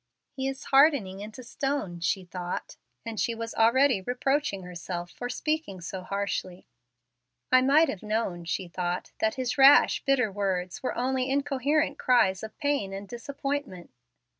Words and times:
"He 0.35 0.47
is 0.47 0.63
hardening 0.73 1.19
into 1.19 1.43
stone," 1.43 1.99
she 1.99 2.25
thought; 2.25 2.75
and 3.05 3.19
she 3.19 3.35
was 3.35 3.53
already 3.53 4.01
reproaching 4.01 4.63
herself 4.63 5.11
for 5.11 5.29
speaking 5.29 5.79
so 5.79 6.01
harshly. 6.01 6.65
"I 7.51 7.61
might 7.61 7.87
have 7.87 8.01
known," 8.01 8.45
she 8.45 8.67
thought, 8.67 9.11
"that 9.19 9.35
his 9.35 9.59
rash, 9.59 10.03
bitter 10.03 10.31
words 10.31 10.81
were 10.81 10.95
only 10.97 11.29
incoherent 11.29 11.99
cries 11.99 12.41
of 12.41 12.57
pain 12.57 12.93
and 12.93 13.07
disappointment." 13.07 13.91